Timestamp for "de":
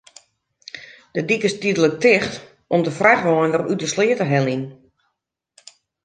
1.15-1.21, 2.85-2.93, 3.81-3.87